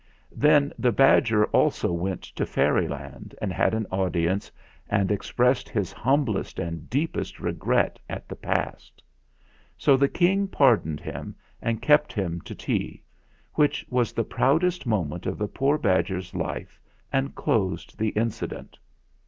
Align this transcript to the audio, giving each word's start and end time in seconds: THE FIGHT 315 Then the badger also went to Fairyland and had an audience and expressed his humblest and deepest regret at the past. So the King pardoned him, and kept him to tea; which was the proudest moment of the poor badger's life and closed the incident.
THE 0.31 0.47
FIGHT 0.47 0.77
315 0.79 0.79
Then 0.79 0.83
the 0.83 0.91
badger 0.91 1.45
also 1.55 1.91
went 1.93 2.23
to 2.23 2.43
Fairyland 2.47 3.35
and 3.39 3.53
had 3.53 3.75
an 3.75 3.85
audience 3.91 4.51
and 4.89 5.11
expressed 5.11 5.69
his 5.69 5.91
humblest 5.91 6.57
and 6.57 6.89
deepest 6.89 7.39
regret 7.39 7.99
at 8.09 8.27
the 8.27 8.35
past. 8.35 9.03
So 9.77 9.95
the 9.95 10.07
King 10.09 10.47
pardoned 10.47 11.01
him, 11.01 11.35
and 11.61 11.83
kept 11.83 12.13
him 12.13 12.41
to 12.45 12.55
tea; 12.55 13.03
which 13.53 13.85
was 13.91 14.11
the 14.11 14.23
proudest 14.23 14.87
moment 14.87 15.27
of 15.27 15.37
the 15.37 15.47
poor 15.47 15.77
badger's 15.77 16.33
life 16.33 16.79
and 17.13 17.35
closed 17.35 17.99
the 17.99 18.09
incident. 18.09 18.79